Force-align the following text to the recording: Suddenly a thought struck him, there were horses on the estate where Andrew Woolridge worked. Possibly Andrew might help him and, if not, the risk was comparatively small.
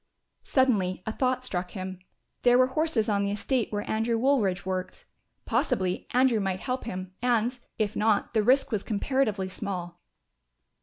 Suddenly 0.45 1.03
a 1.05 1.11
thought 1.11 1.45
struck 1.45 1.73
him, 1.77 1.99
there 2.41 2.57
were 2.57 2.65
horses 2.65 3.07
on 3.07 3.21
the 3.21 3.29
estate 3.29 3.71
where 3.71 3.87
Andrew 3.87 4.17
Woolridge 4.17 4.65
worked. 4.65 5.05
Possibly 5.45 6.07
Andrew 6.09 6.39
might 6.39 6.61
help 6.61 6.85
him 6.85 7.13
and, 7.21 7.59
if 7.77 7.95
not, 7.95 8.33
the 8.33 8.41
risk 8.41 8.71
was 8.71 8.81
comparatively 8.81 9.47
small. 9.47 10.01